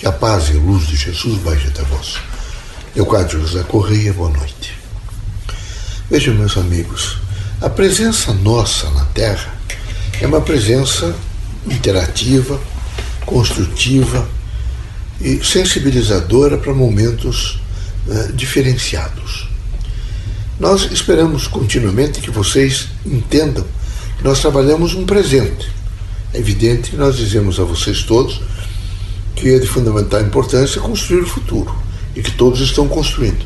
Que 0.00 0.06
a 0.06 0.12
paz 0.12 0.48
e 0.48 0.52
a 0.52 0.54
luz 0.54 0.86
de 0.86 0.96
Jesus 0.96 1.42
baixe 1.42 1.68
até 1.68 1.82
vós. 1.82 2.14
Leocádio 2.96 3.38
José 3.38 3.62
Correia, 3.64 4.14
boa 4.14 4.30
noite. 4.30 4.72
Vejam, 6.10 6.34
meus 6.36 6.56
amigos, 6.56 7.18
a 7.60 7.68
presença 7.68 8.32
nossa 8.32 8.88
na 8.92 9.04
Terra 9.04 9.54
é 10.18 10.26
uma 10.26 10.40
presença 10.40 11.14
interativa, 11.66 12.58
construtiva 13.26 14.26
e 15.20 15.44
sensibilizadora 15.44 16.56
para 16.56 16.72
momentos 16.72 17.60
uh, 18.06 18.32
diferenciados. 18.32 19.50
Nós 20.58 20.90
esperamos 20.90 21.46
continuamente 21.46 22.22
que 22.22 22.30
vocês 22.30 22.88
entendam 23.04 23.66
que 24.16 24.24
nós 24.24 24.40
trabalhamos 24.40 24.94
um 24.94 25.04
presente. 25.04 25.70
É 26.32 26.38
evidente 26.38 26.88
que 26.88 26.96
nós 26.96 27.18
dizemos 27.18 27.60
a 27.60 27.64
vocês 27.64 28.02
todos 28.02 28.40
que 29.40 29.54
é 29.54 29.58
de 29.58 29.66
fundamental 29.66 30.20
importância 30.20 30.82
construir 30.82 31.22
o 31.22 31.26
futuro 31.26 31.74
e 32.14 32.20
que 32.22 32.30
todos 32.32 32.60
estão 32.60 32.86
construindo. 32.86 33.42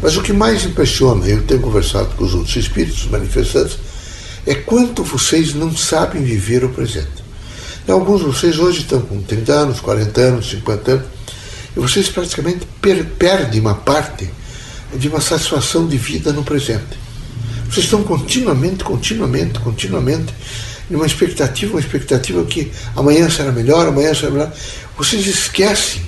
Mas 0.00 0.16
o 0.16 0.22
que 0.22 0.32
mais 0.32 0.64
impressiona, 0.64 1.26
eu 1.26 1.42
tenho 1.42 1.60
conversado 1.60 2.14
com 2.14 2.22
os 2.22 2.32
outros 2.32 2.54
espíritos 2.54 3.06
manifestantes, 3.06 3.76
é 4.46 4.54
quanto 4.54 5.02
vocês 5.02 5.52
não 5.52 5.76
sabem 5.76 6.22
viver 6.22 6.64
o 6.64 6.68
presente. 6.68 7.22
Alguns 7.88 8.20
de 8.20 8.26
vocês 8.26 8.58
hoje 8.60 8.82
estão 8.82 9.00
com 9.00 9.20
30 9.20 9.52
anos, 9.52 9.80
40 9.80 10.20
anos, 10.20 10.50
50 10.50 10.90
anos, 10.92 11.06
e 11.76 11.80
vocês 11.80 12.08
praticamente 12.08 12.60
per 12.80 13.04
perdem 13.18 13.60
uma 13.60 13.74
parte 13.74 14.30
de 14.94 15.08
uma 15.08 15.20
satisfação 15.20 15.88
de 15.88 15.96
vida 15.96 16.32
no 16.32 16.44
presente. 16.44 17.02
Vocês 17.68 17.86
estão 17.86 18.04
continuamente, 18.04 18.84
continuamente, 18.84 19.58
continuamente 19.58 20.32
numa 20.92 21.06
expectativa, 21.06 21.72
uma 21.72 21.80
expectativa 21.80 22.44
que 22.44 22.70
amanhã 22.94 23.28
será 23.30 23.50
melhor, 23.50 23.88
amanhã 23.88 24.14
será 24.14 24.30
melhor. 24.30 24.52
Vocês 24.96 25.26
esquecem 25.26 26.02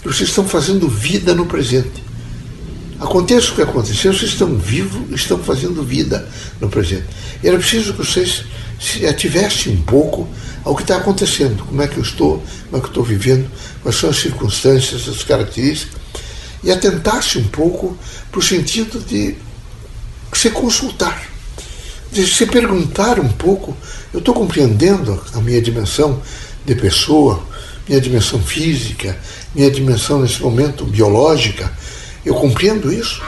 que 0.00 0.08
vocês 0.08 0.30
estão 0.30 0.48
fazendo 0.48 0.88
vida 0.88 1.34
no 1.34 1.46
presente. 1.46 2.02
Aconteça 2.98 3.52
o 3.52 3.54
que 3.54 3.62
acontecer, 3.62 4.08
vocês 4.08 4.32
estão 4.32 4.56
vivos, 4.56 5.20
estão 5.20 5.38
fazendo 5.38 5.82
vida 5.82 6.26
no 6.60 6.68
presente. 6.68 7.04
E 7.42 7.48
era 7.48 7.58
preciso 7.58 7.92
que 7.92 7.98
vocês 7.98 8.44
se 8.80 9.06
ativessem 9.06 9.74
um 9.74 9.82
pouco 9.82 10.28
ao 10.64 10.74
que 10.74 10.82
está 10.82 10.96
acontecendo, 10.96 11.64
como 11.64 11.82
é 11.82 11.88
que 11.88 11.98
eu 11.98 12.02
estou, 12.02 12.42
como 12.70 12.76
é 12.76 12.80
que 12.80 12.86
eu 12.86 12.90
estou 12.90 13.04
vivendo, 13.04 13.50
quais 13.82 13.96
são 13.96 14.08
as 14.08 14.16
circunstâncias, 14.16 15.08
as 15.08 15.22
características, 15.22 16.00
e 16.62 16.70
atentasse 16.70 17.38
um 17.38 17.44
pouco 17.48 17.98
para 18.30 18.38
o 18.38 18.42
sentido 18.42 19.00
de 19.00 19.36
se 20.32 20.50
consultar, 20.50 21.31
se 22.14 22.46
perguntar 22.46 23.18
um 23.18 23.28
pouco, 23.28 23.76
eu 24.12 24.18
estou 24.18 24.34
compreendendo 24.34 25.22
a 25.32 25.40
minha 25.40 25.60
dimensão 25.60 26.22
de 26.64 26.74
pessoa, 26.74 27.42
minha 27.88 28.00
dimensão 28.00 28.40
física, 28.40 29.18
minha 29.54 29.70
dimensão 29.70 30.20
nesse 30.20 30.40
momento 30.42 30.84
biológica, 30.84 31.72
eu 32.24 32.34
compreendo 32.34 32.92
isso? 32.92 33.22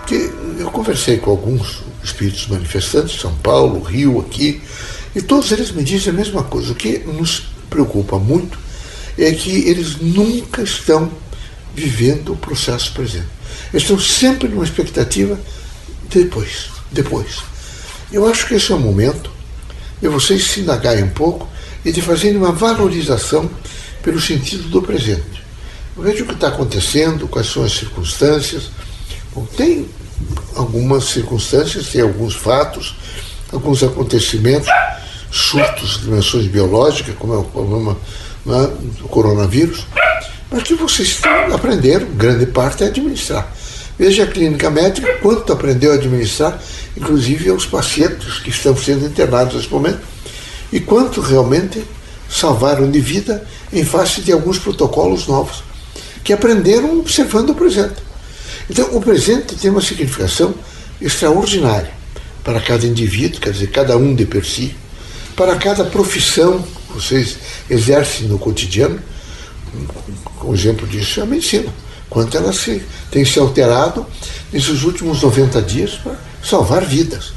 Porque 0.00 0.30
eu 0.58 0.70
conversei 0.70 1.18
com 1.18 1.30
alguns 1.30 1.82
espíritos 2.02 2.46
manifestantes, 2.46 3.20
São 3.20 3.34
Paulo, 3.36 3.80
Rio, 3.80 4.20
aqui, 4.20 4.62
e 5.14 5.20
todos 5.20 5.50
eles 5.52 5.72
me 5.72 5.82
dizem 5.82 6.12
a 6.12 6.16
mesma 6.16 6.42
coisa. 6.42 6.72
O 6.72 6.74
que 6.74 6.98
nos 7.00 7.48
preocupa 7.68 8.18
muito 8.18 8.58
é 9.18 9.32
que 9.32 9.68
eles 9.68 9.96
nunca 10.00 10.62
estão 10.62 11.10
vivendo 11.74 12.32
o 12.32 12.36
processo 12.36 12.92
presente. 12.92 13.28
Eles 13.72 13.82
estão 13.82 13.98
sempre 13.98 14.48
numa 14.48 14.64
expectativa 14.64 15.38
depois, 16.08 16.70
depois. 16.90 17.42
Eu 18.12 18.26
acho 18.28 18.46
que 18.46 18.54
esse 18.54 18.72
é 18.72 18.74
o 18.74 18.78
momento 18.78 19.30
de 20.00 20.08
vocês 20.08 20.44
se 20.44 20.60
indagarem 20.60 21.04
um 21.04 21.10
pouco 21.10 21.48
e 21.84 21.92
de 21.92 22.02
fazerem 22.02 22.36
uma 22.36 22.52
valorização 22.52 23.48
pelo 24.02 24.20
sentido 24.20 24.68
do 24.68 24.82
presente. 24.82 25.42
Veja 25.96 26.24
o 26.24 26.26
que 26.26 26.32
está 26.32 26.48
acontecendo, 26.48 27.28
quais 27.28 27.48
são 27.48 27.62
as 27.62 27.72
circunstâncias. 27.72 28.70
Bom, 29.34 29.44
tem 29.56 29.86
algumas 30.56 31.04
circunstâncias, 31.04 31.88
tem 31.88 32.00
alguns 32.00 32.34
fatos, 32.34 32.96
alguns 33.52 33.82
acontecimentos, 33.82 34.68
surtos 35.30 35.98
de 35.98 36.04
dimensões 36.04 36.46
biológicas, 36.46 37.14
como 37.18 37.34
é 37.34 37.38
o 37.38 37.44
problema 37.44 37.96
né, 38.44 38.70
do 38.98 39.08
coronavírus, 39.08 39.86
mas 40.50 40.62
que 40.62 40.74
vocês 40.74 41.20
aprenderam, 41.52 42.08
grande 42.14 42.46
parte, 42.46 42.82
a 42.82 42.86
administrar. 42.86 43.52
Veja 44.00 44.22
a 44.22 44.26
clínica 44.26 44.70
médica, 44.70 45.18
quanto 45.18 45.52
aprendeu 45.52 45.92
a 45.92 45.96
administrar, 45.96 46.58
inclusive 46.96 47.50
aos 47.50 47.66
pacientes 47.66 48.38
que 48.38 48.48
estão 48.48 48.74
sendo 48.74 49.04
internados 49.04 49.54
nesse 49.54 49.68
momento, 49.68 50.00
e 50.72 50.80
quanto 50.80 51.20
realmente 51.20 51.84
salvaram 52.26 52.90
de 52.90 52.98
vida 52.98 53.46
em 53.70 53.84
face 53.84 54.22
de 54.22 54.32
alguns 54.32 54.58
protocolos 54.58 55.26
novos 55.26 55.62
que 56.24 56.32
aprenderam 56.32 56.98
observando 56.98 57.50
o 57.50 57.54
presente. 57.54 57.96
Então, 58.70 58.88
o 58.96 59.02
presente 59.02 59.54
tem 59.54 59.70
uma 59.70 59.82
significação 59.82 60.54
extraordinária 60.98 61.90
para 62.42 62.58
cada 62.58 62.86
indivíduo, 62.86 63.38
quer 63.38 63.52
dizer, 63.52 63.66
cada 63.66 63.98
um 63.98 64.14
de 64.14 64.24
per 64.24 64.46
si, 64.46 64.74
para 65.36 65.56
cada 65.56 65.84
profissão 65.84 66.62
que 66.62 66.94
vocês 66.94 67.36
exercem 67.68 68.28
no 68.28 68.38
cotidiano. 68.38 68.98
Um 70.42 70.54
exemplo 70.54 70.86
disso 70.86 71.20
é 71.20 71.22
a 71.22 71.26
medicina. 71.26 71.70
Quanto 72.10 72.36
ela 72.36 72.52
se, 72.52 72.82
tem 73.10 73.24
se 73.24 73.38
alterado 73.38 74.04
nesses 74.52 74.82
últimos 74.82 75.22
90 75.22 75.62
dias 75.62 75.92
para 75.92 76.18
salvar 76.44 76.84
vidas. 76.84 77.32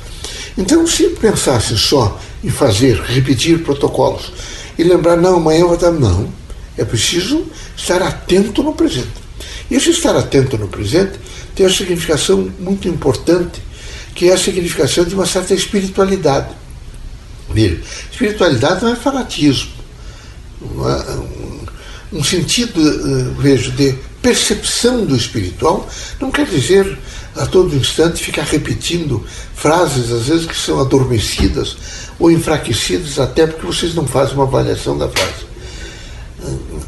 Então, 0.58 0.86
se 0.86 1.10
pensasse 1.10 1.78
só 1.78 2.20
em 2.44 2.50
fazer, 2.50 3.00
repetir 3.00 3.64
protocolos 3.64 4.34
e 4.78 4.84
lembrar, 4.84 5.16
não, 5.16 5.38
amanhã 5.38 5.66
vai 5.68 5.78
dar. 5.78 5.92
Não 5.92 6.44
é 6.78 6.84
preciso 6.84 7.46
estar 7.76 8.02
atento 8.02 8.64
no 8.64 8.74
presente. 8.74 9.12
E 9.70 9.76
esse 9.76 9.92
estar 9.92 10.16
atento 10.16 10.58
no 10.58 10.68
presente 10.68 11.20
tem 11.56 11.66
uma 11.66 11.72
significação 11.72 12.52
muito 12.60 12.88
importante, 12.88 13.62
que 14.16 14.30
é 14.30 14.34
a 14.34 14.38
significação 14.38 15.06
de 15.06 15.14
uma 15.14 15.26
certa 15.26 15.54
espiritualidade. 15.54 16.54
Veja, 17.50 17.80
espiritualidade 18.12 18.84
não 18.84 18.94
é 18.94 18.96
fanatismo. 18.96 19.72
É 20.62 22.16
um 22.16 22.24
sentido, 22.24 22.80
eh, 22.80 23.42
vejo, 23.42 23.72
de 23.72 23.96
percepção 24.24 25.06
do 25.06 25.16
espiritual 25.16 25.88
não 26.20 26.32
quer 26.32 26.48
dizer 26.48 26.98
a 27.36 27.46
todo 27.46 27.76
instante 27.76 28.24
ficar 28.24 28.44
repetindo 28.44 29.24
frases, 29.54 30.12
às 30.12 30.28
vezes 30.28 30.48
que 30.48 30.58
são 30.58 30.80
adormecidas 30.80 31.78
ou 32.18 32.32
enfraquecidas, 32.32 33.20
até 33.20 33.46
porque 33.46 33.68
vocês 33.68 33.94
não 33.94 34.08
fazem 34.08 34.34
uma 34.34 34.46
avaliação 34.46 34.98
da 34.98 35.08
frase 35.08 35.54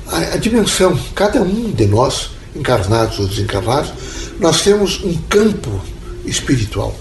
a, 0.08 0.36
a 0.36 0.38
dimensão, 0.38 0.98
cada 1.14 1.42
um 1.42 1.72
de 1.72 1.86
nós, 1.86 2.32
encarnados 2.56 3.20
ou 3.20 3.28
desencarnados, 3.28 3.92
nós 4.40 4.62
temos 4.62 5.04
um 5.04 5.14
campo 5.30 5.82
espiritual. 6.26 6.96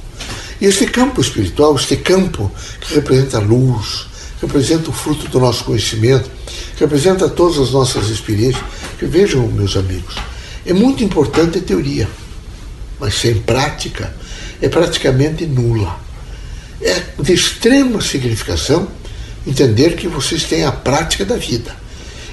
E 0.61 0.67
este 0.67 0.87
campo 0.87 1.21
espiritual, 1.21 1.75
este 1.77 1.97
campo 1.97 2.51
que 2.81 2.95
representa 2.95 3.39
a 3.39 3.41
luz, 3.41 4.07
representa 4.41 4.91
o 4.91 4.93
fruto 4.93 5.29
do 5.29 5.41
nosso 5.41 5.65
conhecimento, 5.65 6.31
representa 6.79 7.29
todas 7.29 7.59
as 7.59 7.71
nossas 7.71 8.09
experiências, 8.09 8.65
que 8.99 9.07
vejam, 9.07 9.47
meus 9.49 9.77
amigos, 9.77 10.15
é 10.65 10.73
muito 10.73 11.05
importante 11.05 11.59
a 11.59 11.63
teoria, 11.63 12.09
mas 12.99 13.15
sem 13.15 13.35
prática 13.35 14.15
é 14.61 14.69
praticamente 14.69 15.47
nula. 15.47 15.99
É 16.81 17.03
de 17.21 17.33
extrema 17.33 18.01
significação 18.01 18.89
entender 19.47 19.97
que 19.97 20.09
vocês 20.09 20.45
têm 20.45 20.65
a 20.65 20.73
prática 20.73 21.25
da 21.25 21.37
vida 21.37 21.75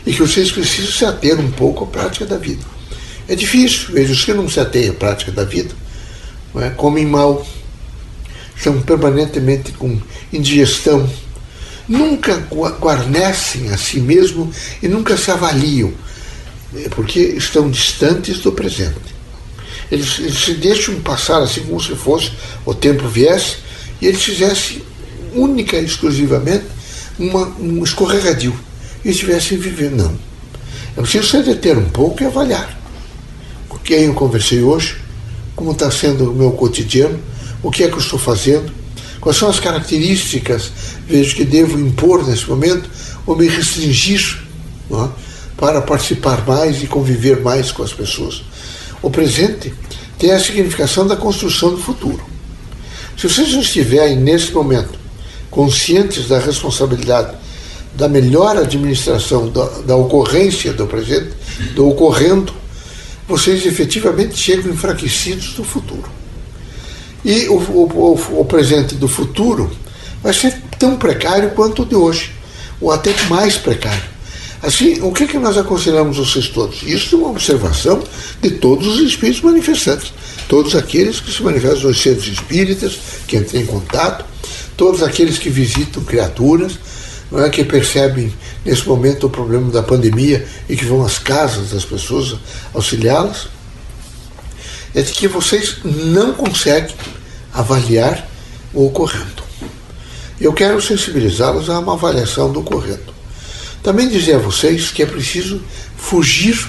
e 0.05 0.13
que 0.13 0.22
vocês 0.22 0.51
precisam 0.51 0.91
se 0.91 1.05
ater 1.05 1.39
um 1.39 1.51
pouco 1.51 1.83
à 1.83 1.88
prática 1.88 2.25
da 2.25 2.38
vida. 2.38 2.63
É 3.28 3.35
difícil, 3.35 3.93
os 3.93 4.25
que 4.25 4.33
não 4.33 4.49
se 4.49 4.59
atêm 4.59 4.89
à 4.89 4.93
prática 4.93 5.31
da 5.31 5.43
vida 5.43 5.73
é? 6.55 6.69
comem 6.72 7.05
mal, 7.05 7.45
estão 8.55 8.81
permanentemente 8.81 9.72
com 9.73 9.99
indigestão, 10.33 11.09
nunca 11.88 12.35
guarnecem 12.79 13.69
a 13.69 13.78
si 13.78 13.99
mesmo 13.99 14.51
e 14.81 14.88
nunca 14.88 15.16
se 15.17 15.31
avaliam, 15.31 15.93
porque 16.92 17.20
estão 17.20 17.70
distantes 17.70 18.40
do 18.40 18.52
presente. 18.52 18.96
Eles, 19.91 20.20
eles 20.20 20.40
se 20.40 20.53
deixam 20.53 20.96
passar 21.02 21.41
assim 21.41 21.62
como 21.62 21.82
se 21.82 21.96
fosse 21.96 22.32
o 22.66 22.73
tempo 22.73 23.08
viesse 23.08 23.58
e 24.02 24.08
eles 24.08 24.23
fizessem 24.23 24.82
única 25.34 25.78
e 25.78 25.85
exclusivamente 25.85 26.66
uma, 27.20 27.46
um 27.59 27.84
escorregadio 27.84 28.58
e 29.03 29.09
estivessem 29.09 29.58
vivendo. 29.58 29.97
Não. 29.97 30.20
É 30.97 31.02
preciso 31.02 31.28
se 31.28 31.44
deter 31.44 31.78
um 31.78 31.90
pouco 31.90 32.23
e 32.23 32.26
avaliar. 32.26 32.78
Com 33.67 33.78
quem 33.79 34.06
eu 34.06 34.14
conversei 34.14 34.62
hoje, 34.62 34.97
como 35.56 35.72
está 35.72 35.91
sendo 35.91 36.32
o 36.32 36.35
meu 36.35 36.52
cotidiano, 36.52 37.20
o 37.62 37.70
que 37.70 37.84
é 37.84 37.88
que 37.88 37.94
eu 37.94 38.00
estou 38.00 38.20
fazendo, 38.20 38.72
quais 39.20 39.38
são 39.38 39.50
as 39.50 39.59
características, 39.59 40.72
vejo 41.08 41.35
que 41.35 41.46
devo 41.46 41.79
impor 41.79 42.26
nesse 42.26 42.50
momento, 42.50 42.90
ou 43.26 43.35
me 43.35 43.47
restringir 43.47 44.41
é? 44.91 45.09
Para 45.61 45.79
participar 45.79 46.43
mais 46.43 46.81
e 46.81 46.87
conviver 46.87 47.40
mais 47.40 47.72
com 47.72 47.84
as 47.84 47.93
pessoas. 47.93 48.41
O 48.99 49.11
presente 49.11 49.72
tem 50.17 50.31
a 50.31 50.40
significação 50.40 51.05
da 51.05 51.16
construção 51.16 51.69
do 51.69 51.78
futuro. 51.78 52.25
Se 53.16 53.29
vocês 53.29 53.53
não 53.53 53.61
estiverem 53.61 54.17
nesse 54.17 54.52
momento 54.52 54.97
conscientes 55.52 56.28
da 56.28 56.40
responsabilidade 56.40 57.35
da 57.93 58.09
melhor 58.09 58.58
administração 58.58 59.49
da, 59.49 59.66
da 59.81 59.96
ocorrência 59.96 60.73
do 60.73 60.87
presente, 60.87 61.29
do 61.75 61.90
ocorrendo, 61.90 62.52
vocês 63.28 63.64
efetivamente 63.64 64.35
chegam 64.35 64.72
enfraquecidos 64.72 65.53
do 65.53 65.64
futuro. 65.64 66.09
E 67.23 67.47
o, 67.49 67.57
o, 67.57 68.40
o, 68.40 68.46
presente 68.46 68.96
do 68.96 69.07
futuro 69.07 69.69
vai 70.23 70.34
ser 70.34 70.59
tão 70.79 70.96
precário 70.96 71.52
quanto 71.52 71.84
o 71.84 71.85
de 71.85 71.93
hoje, 71.93 72.31
ou 72.79 72.91
até 72.91 73.14
mais 73.29 73.57
precário. 73.57 74.21
Assim, 74.63 75.02
o 75.02 75.11
que, 75.11 75.25
que 75.25 75.40
nós 75.40 75.58
aconselhamos 75.58 76.17
vocês 76.17 76.47
todos? 76.47 76.84
Isso 76.84 77.16
é 77.16 77.17
uma 77.17 77.29
observação 77.29 78.03
de 78.40 78.52
todos 78.52 78.87
os 78.87 79.02
espíritos 79.02 79.41
manifestantes, 79.41 80.13
todos 80.47 80.75
aqueles 80.75 81.19
que 81.19 81.31
se 81.31 81.41
manifestam 81.41 81.90
nos 81.90 81.99
centros 81.99 82.28
espíritas, 82.28 82.99
que 83.28 83.37
entram 83.37 83.59
em 83.59 83.66
contato, 83.66 84.23
todos 84.78 85.02
aqueles 85.02 85.40
que 85.40 85.49
visitam 85.49 86.03
criaturas, 86.03 86.73
não 87.31 87.43
é, 87.43 87.49
que 87.49 87.63
percebem 87.63 88.31
nesse 88.63 88.87
momento 88.87 89.25
o 89.25 89.29
problema 89.31 89.72
da 89.72 89.81
pandemia 89.81 90.46
e 90.69 90.75
que 90.75 90.85
vão 90.85 91.03
às 91.03 91.17
casas 91.17 91.72
das 91.72 91.85
pessoas 91.85 92.35
auxiliá-las, 92.72 93.47
é 94.93 95.02
de 95.02 95.11
que 95.11 95.28
vocês 95.28 95.78
não 95.84 96.34
conseguem 96.34 96.93
avaliar 97.52 98.29
o 98.73 98.85
ocorrendo. 98.85 99.41
Eu 100.40 100.53
quero 100.53 100.81
sensibilizá-los 100.81 101.69
a 101.69 101.79
uma 101.79 101.93
avaliação 101.93 102.52
do 102.52 102.59
ocorrendo. 102.59 103.21
Também 103.83 104.07
dizer 104.07 104.35
a 104.35 104.39
vocês 104.39 104.91
que 104.91 105.01
é 105.01 105.05
preciso 105.05 105.61
fugir, 105.97 106.67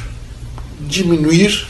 diminuir, 0.81 1.67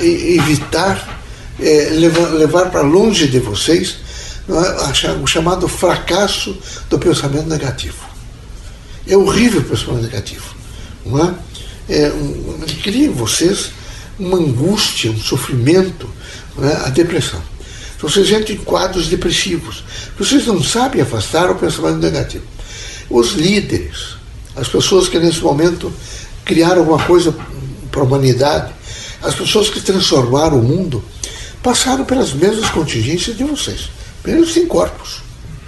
é, 0.00 0.04
evitar, 0.04 1.20
é, 1.60 1.90
levar, 1.90 2.28
levar 2.30 2.70
para 2.70 2.82
longe 2.82 3.26
de 3.28 3.38
vocês 3.38 3.96
é, 4.48 5.10
o 5.12 5.26
chamado 5.26 5.68
fracasso 5.68 6.56
do 6.88 6.98
pensamento 6.98 7.48
negativo. 7.48 8.06
É 9.06 9.16
horrível 9.16 9.60
o 9.60 9.64
pensamento 9.64 10.02
negativo. 10.02 10.54
Não 11.04 11.24
é? 11.28 11.34
É, 11.88 12.12
um, 12.12 12.60
cria 12.82 13.06
em 13.06 13.12
vocês 13.12 13.70
uma 14.18 14.36
angústia, 14.36 15.10
um 15.10 15.18
sofrimento, 15.18 16.08
é? 16.60 16.86
a 16.86 16.90
depressão. 16.90 17.42
Vocês 17.98 18.30
entram 18.30 18.54
em 18.54 18.58
quadros 18.58 19.08
depressivos. 19.08 19.82
Vocês 20.18 20.46
não 20.46 20.62
sabem 20.62 21.00
afastar 21.00 21.50
o 21.50 21.54
pensamento 21.54 21.98
negativo. 21.98 22.44
Os 23.10 23.32
líderes, 23.32 24.17
as 24.58 24.68
pessoas 24.68 25.08
que 25.08 25.18
nesse 25.18 25.40
momento 25.40 25.92
criaram 26.44 26.80
alguma 26.80 27.02
coisa 27.04 27.34
para 27.90 28.00
a 28.00 28.04
humanidade, 28.04 28.72
as 29.22 29.34
pessoas 29.34 29.68
que 29.68 29.80
transformaram 29.80 30.58
o 30.58 30.62
mundo, 30.62 31.02
passaram 31.62 32.04
pelas 32.04 32.32
mesmas 32.32 32.70
contingências 32.70 33.36
de 33.36 33.44
vocês. 33.44 33.88
Eles 34.24 34.52
têm 34.52 34.66
corpos, 34.66 35.22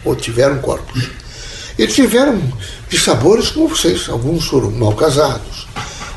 ou 0.04 0.14
tiveram 0.14 0.58
corpos. 0.58 1.08
Eles 1.78 1.94
tiveram 1.94 2.40
de 2.88 2.98
sabores 2.98 3.48
como 3.48 3.68
vocês. 3.68 4.08
Alguns 4.08 4.46
foram 4.46 4.70
mal 4.70 4.94
casados, 4.94 5.66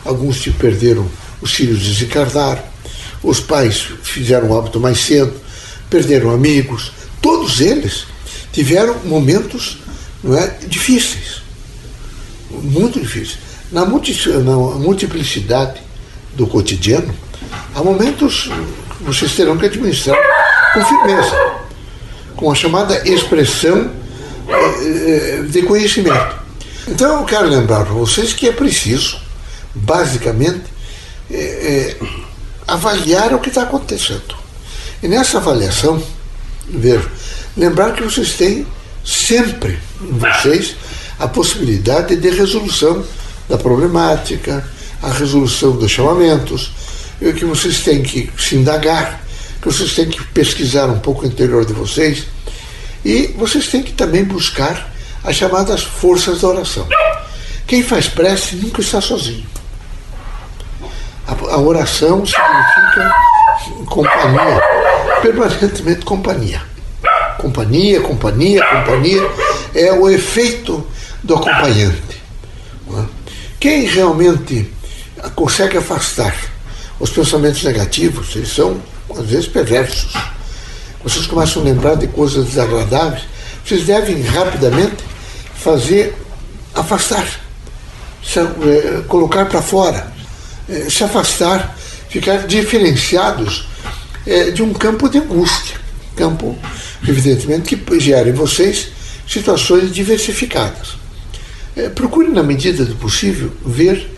alguns 0.03 0.45
perderam 0.59 1.07
os 1.41 1.53
filhos 1.53 1.81
desencarnaram, 1.83 2.63
os 3.21 3.39
pais 3.39 3.87
fizeram 4.01 4.49
o 4.49 4.57
hábito 4.57 4.79
mais 4.79 4.99
cedo, 4.99 5.33
perderam 5.89 6.31
amigos. 6.31 6.91
Todos 7.21 7.61
eles 7.61 8.05
tiveram 8.51 8.97
momentos 9.05 9.77
não 10.23 10.37
é, 10.37 10.47
difíceis, 10.67 11.22
muito 12.61 12.99
difíceis. 12.99 13.37
Na, 13.71 13.85
multiplicidade 13.85 15.81
do 16.35 16.45
cotidiano, 16.47 17.13
há 17.73 17.83
momentos 17.83 18.49
que 18.97 19.03
vocês 19.03 19.33
terão 19.33 19.57
que 19.57 19.65
administrar 19.65 20.17
com 20.73 20.85
firmeza, 20.85 21.51
com 22.35 22.51
a 22.51 22.55
chamada 22.55 23.07
expressão 23.07 23.91
eh, 24.47 25.43
de 25.49 25.61
conhecimento. 25.63 26.35
Então 26.87 27.19
eu 27.19 27.25
quero 27.25 27.47
lembrar 27.47 27.85
para 27.85 27.93
vocês 27.93 28.33
que 28.33 28.47
é 28.47 28.51
preciso, 28.51 29.17
basicamente, 29.73 30.63
é, 31.31 31.35
é, 31.35 31.97
avaliar 32.67 33.33
o 33.33 33.39
que 33.39 33.49
está 33.49 33.63
acontecendo. 33.63 34.35
E 35.01 35.07
nessa 35.07 35.37
avaliação, 35.37 36.01
ver, 36.67 37.01
lembrar 37.55 37.93
que 37.93 38.03
vocês 38.03 38.33
têm 38.33 38.67
sempre 39.03 39.79
em 40.01 40.17
vocês 40.17 40.75
a 41.19 41.27
possibilidade 41.27 42.15
de 42.15 42.29
resolução 42.29 43.03
da 43.47 43.57
problemática, 43.57 44.65
a 45.01 45.11
resolução 45.11 45.71
dos 45.73 45.91
chamamentos, 45.91 46.71
e 47.21 47.31
que 47.33 47.45
vocês 47.45 47.81
têm 47.81 48.01
que 48.01 48.29
se 48.37 48.55
indagar, 48.55 49.21
que 49.61 49.67
vocês 49.67 49.93
têm 49.93 50.09
que 50.09 50.23
pesquisar 50.25 50.87
um 50.87 50.99
pouco 50.99 51.23
o 51.23 51.27
interior 51.27 51.65
de 51.65 51.73
vocês, 51.73 52.25
e 53.03 53.27
vocês 53.37 53.67
têm 53.67 53.83
que 53.83 53.93
também 53.93 54.23
buscar 54.23 54.91
as 55.23 55.35
chamadas 55.35 55.83
forças 55.83 56.41
da 56.41 56.47
oração. 56.47 56.87
Quem 57.65 57.83
faz 57.83 58.07
prece 58.07 58.55
nunca 58.55 58.81
está 58.81 58.99
sozinho. 58.99 59.45
A, 61.25 61.57
oração 61.57 62.25
significa 62.25 63.15
companhia, 63.85 64.61
permanentemente 65.21 66.05
companhia. 66.05 66.61
Companhia, 67.37 68.01
companhia, 68.01 68.65
companhia 68.65 69.31
é 69.73 69.91
o 69.93 70.09
efeito 70.09 70.85
do 71.23 71.35
acompanhante. 71.35 72.21
É? 72.89 73.05
Quem 73.59 73.85
realmente 73.85 74.69
consegue 75.35 75.77
afastar 75.77 76.35
os 76.99 77.09
pensamentos 77.09 77.63
negativos, 77.63 78.35
eles 78.35 78.49
são 78.49 78.81
às 79.17 79.25
vezes 79.25 79.47
perversos. 79.47 80.13
Vocês 81.03 81.25
começam 81.25 81.61
a 81.61 81.65
lembrar 81.65 81.95
de 81.95 82.07
coisas 82.07 82.45
desagradáveis, 82.45 83.23
vocês 83.65 83.85
devem 83.85 84.21
rapidamente 84.21 85.03
fazer 85.55 86.15
afastar, 86.73 87.25
eh, 88.35 89.01
colocar 89.07 89.45
para 89.45 89.61
fora, 89.61 90.11
eh, 90.67 90.87
se 90.89 91.03
afastar, 91.03 91.77
ficar 92.09 92.47
diferenciados 92.47 93.67
eh, 94.25 94.51
de 94.51 94.63
um 94.63 94.73
campo 94.73 95.09
de 95.09 95.19
angústia, 95.19 95.77
campo, 96.15 96.57
evidentemente, 97.07 97.75
que 97.75 97.99
gera 97.99 98.29
em 98.29 98.33
vocês 98.33 98.89
situações 99.27 99.93
diversificadas. 99.93 101.02
Procure, 101.95 102.29
na 102.29 102.43
medida 102.43 102.85
do 102.85 102.95
possível, 102.95 103.51
ver 103.65 104.09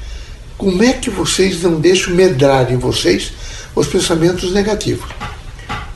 como 0.57 0.83
é 0.83 0.93
que 0.93 1.09
vocês 1.09 1.61
não 1.61 1.79
deixam 1.79 2.13
medrar 2.13 2.71
em 2.71 2.77
vocês 2.77 3.31
os 3.75 3.87
pensamentos 3.87 4.51
negativos. 4.51 5.09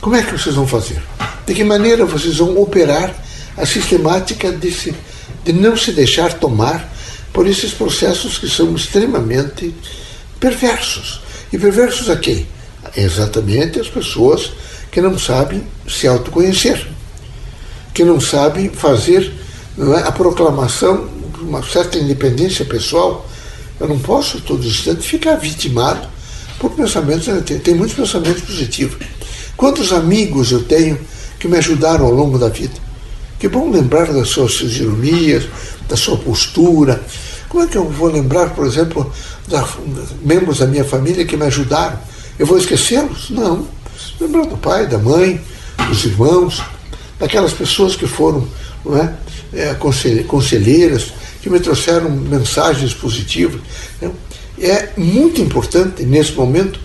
Como 0.00 0.16
é 0.16 0.22
que 0.22 0.32
vocês 0.32 0.54
vão 0.54 0.66
fazer? 0.66 1.02
De 1.46 1.54
que 1.54 1.64
maneira 1.64 2.04
vocês 2.06 2.36
vão 2.36 2.58
operar 2.60 3.14
a 3.56 3.66
sistemática 3.66 4.50
de, 4.50 4.70
se, 4.70 4.94
de 5.44 5.52
não 5.52 5.76
se 5.76 5.92
deixar 5.92 6.32
tomar 6.34 6.90
por 7.32 7.46
esses 7.46 7.72
processos 7.72 8.38
que 8.38 8.48
são 8.48 8.74
extremamente 8.74 9.74
perversos. 10.38 11.20
E 11.52 11.58
perversos 11.58 12.08
a 12.08 12.16
quem? 12.16 12.46
Exatamente 12.96 13.78
as 13.78 13.88
pessoas 13.88 14.52
que 14.90 15.00
não 15.00 15.18
sabem 15.18 15.62
se 15.86 16.06
autoconhecer, 16.06 16.86
que 17.92 18.04
não 18.04 18.20
sabem 18.20 18.70
fazer 18.70 19.32
não 19.76 19.96
é, 19.96 20.02
a 20.02 20.12
proclamação 20.12 21.08
uma 21.50 21.62
certa 21.64 21.98
independência 21.98 22.64
pessoal. 22.64 23.28
Eu 23.78 23.88
não 23.88 23.98
posso, 23.98 24.40
todo 24.40 24.64
instante, 24.64 25.06
ficar 25.06 25.34
vitimado 25.34 26.06
por 26.58 26.70
pensamentos 26.70 27.26
negativos. 27.26 27.62
Tem 27.64 27.74
muitos 27.74 27.96
pensamentos 27.96 28.42
positivos. 28.42 28.96
Quantos 29.56 29.92
amigos 29.92 30.52
eu 30.52 30.62
tenho 30.62 30.98
que 31.38 31.48
me 31.48 31.58
ajudaram 31.58 32.06
ao 32.06 32.12
longo 32.12 32.38
da 32.38 32.48
vida? 32.48 32.74
Que 33.38 33.48
bom 33.48 33.70
lembrar 33.70 34.12
das 34.12 34.28
suas 34.28 34.54
fisionomias, 34.54 35.44
da 35.88 35.96
sua 35.96 36.16
postura. 36.16 37.02
Como 37.48 37.64
é 37.64 37.66
que 37.66 37.76
eu 37.76 37.88
vou 37.88 38.08
lembrar, 38.08 38.50
por 38.50 38.64
exemplo, 38.64 39.12
da, 39.48 39.66
membros 40.22 40.58
da 40.58 40.66
minha 40.66 40.84
família 40.84 41.24
que 41.24 41.36
me 41.36 41.46
ajudaram? 41.46 41.98
Eu 42.38 42.46
vou 42.46 42.58
esquecê-los? 42.58 43.30
Não. 43.30 43.66
Lembrar 44.20 44.46
do 44.46 44.56
pai, 44.56 44.86
da 44.86 44.98
mãe, 44.98 45.40
dos 45.88 46.04
irmãos, 46.04 46.62
daquelas 47.18 47.52
pessoas 47.52 47.96
que 47.96 48.06
foram 48.06 48.46
não 48.84 48.96
é, 48.96 49.14
é, 49.52 49.74
conselheiras, 50.26 51.12
que 51.42 51.50
me 51.50 51.60
trouxeram 51.60 52.10
mensagens 52.10 52.92
positivas. 52.94 53.60
Né? 54.00 54.10
É 54.60 54.90
muito 54.96 55.40
importante, 55.40 56.04
nesse 56.04 56.32
momento, 56.32 56.78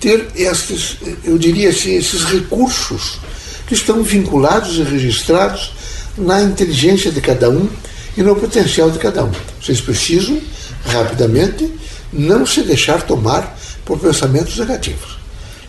ter 0.00 0.28
estes, 0.34 0.96
eu 1.24 1.38
diria 1.38 1.68
assim, 1.68 1.94
esses 1.94 2.24
recursos 2.24 3.20
que 3.66 3.74
estão 3.74 4.02
vinculados 4.02 4.76
e 4.78 4.82
registrados 4.82 5.72
na 6.18 6.42
inteligência 6.42 7.12
de 7.12 7.20
cada 7.20 7.48
um 7.48 7.68
e 8.16 8.22
no 8.22 8.34
potencial 8.34 8.90
de 8.90 8.98
cada 8.98 9.24
um. 9.24 9.30
Vocês 9.60 9.80
precisam, 9.80 10.40
rapidamente, 10.84 11.72
não 12.12 12.44
se 12.44 12.62
deixar 12.62 13.02
tomar 13.02 13.56
por 13.84 13.98
pensamentos 13.98 14.58
negativos. 14.58 15.18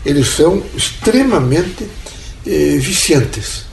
Eles 0.06 0.28
são 0.28 0.62
extremamente 0.76 1.88
eh, 2.46 2.78
viciantes. 2.80 3.66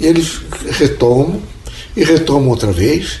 Eles 0.00 0.40
retomam 0.70 1.42
e 1.96 2.04
retomam 2.04 2.48
outra 2.48 2.72
vez 2.72 3.20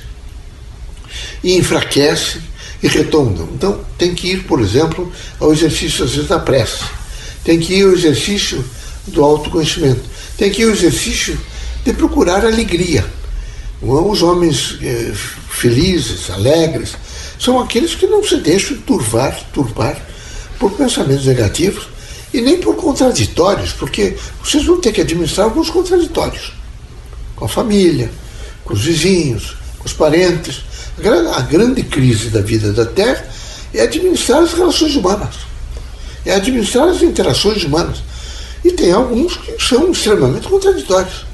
e 1.44 1.56
enfraquecem 1.56 2.42
e 2.82 2.88
retomam. 2.88 3.48
Então, 3.54 3.78
tem 3.96 4.14
que 4.14 4.32
ir, 4.32 4.44
por 4.44 4.60
exemplo, 4.60 5.12
ao 5.38 5.52
exercício 5.52 6.04
às 6.04 6.12
vezes 6.12 6.28
da 6.28 6.40
prece. 6.40 6.84
Tem 7.44 7.60
que 7.60 7.74
ir 7.74 7.84
ao 7.84 7.92
exercício 7.92 8.64
do 9.06 9.22
autoconhecimento. 9.22 10.02
Tem 10.36 10.50
que 10.50 10.62
ir 10.62 10.64
ao 10.64 10.72
exercício 10.72 11.38
de 11.84 11.92
procurar 11.92 12.44
alegria. 12.44 13.04
Os 13.80 14.22
homens 14.22 14.78
eh, 14.82 15.12
felizes, 15.50 16.30
alegres, 16.30 16.96
são 17.38 17.60
aqueles 17.60 17.94
que 17.94 18.06
não 18.06 18.24
se 18.24 18.36
deixam 18.38 18.78
turvar, 18.78 19.38
turbar 19.52 20.00
por 20.58 20.72
pensamentos 20.72 21.26
negativos 21.26 21.88
e 22.32 22.40
nem 22.40 22.58
por 22.58 22.74
contraditórios, 22.76 23.72
porque 23.72 24.16
vocês 24.42 24.64
vão 24.64 24.80
ter 24.80 24.92
que 24.92 25.02
administrar 25.02 25.46
alguns 25.46 25.68
contraditórios 25.68 26.52
com 27.36 27.44
a 27.44 27.48
família, 27.48 28.10
com 28.64 28.72
os 28.72 28.82
vizinhos, 28.82 29.56
com 29.78 29.86
os 29.86 29.92
parentes. 29.92 30.64
A 31.34 31.40
grande 31.40 31.82
crise 31.82 32.30
da 32.30 32.40
vida 32.40 32.72
da 32.72 32.86
Terra 32.86 33.26
é 33.72 33.82
administrar 33.82 34.42
as 34.42 34.52
relações 34.52 34.94
humanas, 34.94 35.34
é 36.24 36.34
administrar 36.34 36.88
as 36.88 37.02
interações 37.02 37.64
humanas. 37.64 38.02
E 38.64 38.70
tem 38.72 38.92
alguns 38.92 39.36
que 39.36 39.62
são 39.62 39.90
extremamente 39.90 40.48
contraditórios. 40.48 41.26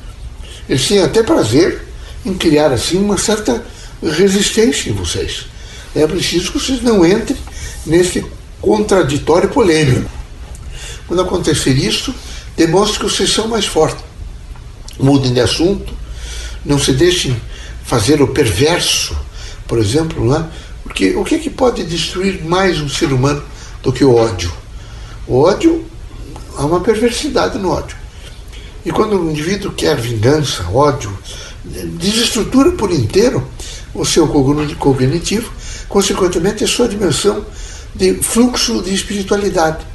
Eles 0.69 0.89
têm 0.89 1.03
até 1.03 1.23
prazer 1.23 1.83
em 2.25 2.35
criar 2.35 2.73
assim 2.73 2.99
uma 2.99 3.19
certa 3.19 3.63
resistência 4.03 4.91
em 4.91 4.95
vocês. 4.95 5.47
É 5.95 6.07
preciso 6.07 6.53
que 6.53 6.59
vocês 6.59 6.83
não 6.83 7.05
entrem 7.05 7.39
nesse 7.85 8.25
contraditório 8.61 9.49
polêmico. 9.49 10.11
Quando 11.07 11.23
acontecer 11.23 11.73
isso, 11.73 12.15
demonstre 12.57 12.99
que 12.99 13.05
vocês 13.05 13.33
são 13.33 13.49
mais 13.49 13.67
fortes. 13.67 14.05
Mudem 14.99 15.33
de 15.33 15.41
assunto, 15.41 15.93
não 16.65 16.79
se 16.79 16.93
deixem 16.93 17.41
fazer 17.85 18.23
o 18.23 18.29
perverso, 18.29 19.17
por 19.71 19.79
exemplo, 19.79 20.35
é? 20.35 20.45
porque 20.83 21.15
o 21.15 21.23
que, 21.23 21.37
é 21.37 21.39
que 21.39 21.49
pode 21.49 21.85
destruir 21.85 22.43
mais 22.45 22.81
um 22.81 22.89
ser 22.89 23.13
humano 23.13 23.41
do 23.85 23.93
que 23.93 24.05
o 24.05 24.17
ódio? 24.17 24.53
O 25.29 25.43
ódio, 25.43 25.85
há 26.57 26.65
uma 26.67 26.81
perversidade 26.81 27.57
no 27.57 27.71
ódio. 27.71 27.97
E 28.85 28.91
quando 28.91 29.17
o 29.17 29.31
indivíduo 29.31 29.71
quer 29.71 29.97
vingança, 29.97 30.69
ódio, 30.71 31.17
desestrutura 32.01 32.73
por 32.73 32.91
inteiro 32.91 33.47
o 33.95 34.05
seu 34.05 34.27
cognitivo, 34.27 35.53
consequentemente 35.89 36.65
a 36.65 36.67
sua 36.67 36.89
dimensão 36.89 37.47
de 37.95 38.15
fluxo 38.15 38.83
de 38.83 38.93
espiritualidade. 38.93 39.87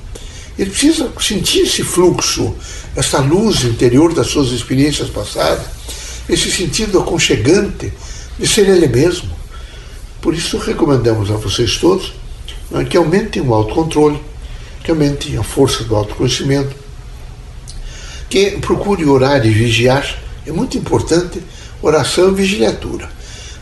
Ele 0.58 0.70
precisa 0.70 1.12
sentir 1.20 1.64
esse 1.64 1.84
fluxo, 1.84 2.56
essa 2.96 3.20
luz 3.20 3.66
interior 3.66 4.14
das 4.14 4.28
suas 4.28 4.52
experiências 4.52 5.10
passadas, 5.10 5.66
esse 6.30 6.50
sentido 6.50 6.98
aconchegante 6.98 7.92
de 8.40 8.48
ser 8.48 8.70
ele 8.70 8.88
mesmo. 8.88 9.36
Por 10.26 10.34
isso 10.34 10.58
recomendamos 10.58 11.30
a 11.30 11.36
vocês 11.36 11.78
todos 11.78 12.12
né, 12.72 12.84
que 12.84 12.98
aumentem 12.98 13.44
o 13.44 13.54
autocontrole, 13.54 14.20
que 14.84 14.90
aumentem 14.90 15.38
a 15.38 15.44
força 15.44 15.84
do 15.84 15.96
autoconhecimento, 15.96 16.76
que 18.28 18.58
procure 18.58 19.06
orar 19.06 19.46
e 19.46 19.52
vigiar. 19.52 20.04
É 20.44 20.52
muito 20.52 20.80
importante 20.80 21.44
oração 21.80 22.32
e 22.32 22.34
vigiliatura. 22.34 23.08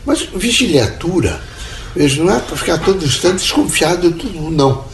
Mas 0.06 0.22
vigiliatura, 0.22 1.38
veja, 1.94 2.24
não 2.24 2.34
é 2.34 2.40
para 2.40 2.56
ficar 2.56 2.78
todo 2.78 3.04
instante 3.04 3.42
desconfiado 3.42 4.10
de 4.10 4.18
tudo, 4.18 4.50
não. 4.50 4.86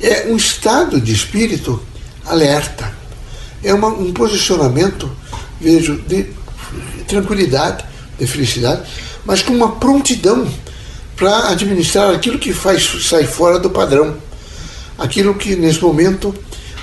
É 0.00 0.28
um 0.28 0.36
estado 0.36 1.00
de 1.00 1.12
espírito 1.12 1.82
alerta. 2.26 2.94
É 3.64 3.74
uma, 3.74 3.88
um 3.88 4.12
posicionamento, 4.12 5.10
vejo, 5.60 5.96
de 5.96 6.28
tranquilidade, 7.08 7.84
de 8.16 8.24
felicidade, 8.24 8.88
mas 9.24 9.42
com 9.42 9.52
uma 9.52 9.72
prontidão 9.80 10.48
para 11.18 11.48
administrar 11.48 12.14
aquilo 12.14 12.38
que 12.38 12.52
faz 12.52 12.84
sair 13.02 13.26
fora 13.26 13.58
do 13.58 13.68
padrão. 13.68 14.16
Aquilo 14.96 15.34
que, 15.34 15.56
nesse 15.56 15.82
momento, 15.82 16.32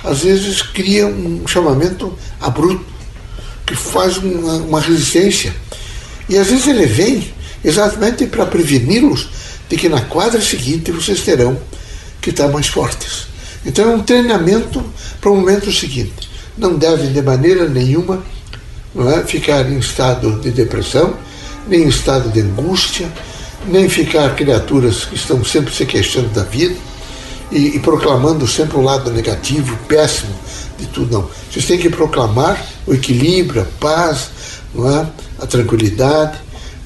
às 0.04 0.20
vezes 0.20 0.60
cria 0.60 1.06
um 1.06 1.46
chamamento 1.46 2.16
abrupto, 2.40 2.84
que 3.64 3.74
faz 3.74 4.18
uma, 4.18 4.52
uma 4.56 4.80
resistência. 4.80 5.54
E 6.28 6.36
às 6.36 6.48
vezes 6.48 6.66
ele 6.66 6.86
vem 6.86 7.32
exatamente 7.64 8.26
para 8.26 8.44
preveni-los 8.46 9.28
de 9.68 9.76
que 9.76 9.88
na 9.88 10.02
quadra 10.02 10.40
seguinte 10.40 10.92
vocês 10.92 11.22
terão 11.22 11.58
que 12.20 12.30
estar 12.30 12.48
mais 12.48 12.68
fortes. 12.68 13.26
Então 13.64 13.90
é 13.90 13.94
um 13.94 14.02
treinamento 14.02 14.84
para 15.20 15.30
o 15.30 15.36
momento 15.36 15.72
seguinte. 15.72 16.30
Não 16.56 16.76
devem 16.76 17.12
de 17.12 17.22
maneira 17.22 17.68
nenhuma 17.68 18.22
é, 18.96 19.26
ficar 19.26 19.70
em 19.70 19.78
estado 19.78 20.40
de 20.40 20.50
depressão, 20.50 21.16
nem 21.66 21.82
em 21.82 21.88
estado 21.88 22.30
de 22.30 22.40
angústia, 22.40 23.10
nem 23.68 23.88
ficar 23.88 24.34
criaturas 24.34 25.04
que 25.04 25.14
estão 25.14 25.44
sempre 25.44 25.74
se 25.74 25.84
queixando 25.84 26.28
da 26.28 26.42
vida 26.42 26.76
e, 27.50 27.76
e 27.76 27.78
proclamando 27.78 28.46
sempre 28.46 28.76
o 28.76 28.82
lado 28.82 29.10
negativo, 29.10 29.76
péssimo 29.88 30.34
de 30.78 30.86
tudo. 30.86 31.12
Não. 31.12 31.30
Vocês 31.50 31.66
têm 31.66 31.78
que 31.78 31.88
proclamar 31.88 32.64
o 32.86 32.94
equilíbrio, 32.94 33.62
a 33.62 33.64
paz, 33.80 34.30
não 34.74 34.88
é? 34.88 35.06
a 35.38 35.46
tranquilidade, 35.46 36.38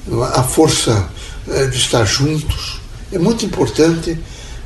é? 0.09 0.39
a 0.39 0.43
força 0.43 1.09
é, 1.49 1.65
de 1.67 1.77
estar 1.77 2.05
juntos. 2.05 2.79
É 3.11 3.19
muito 3.19 3.45
importante 3.45 4.17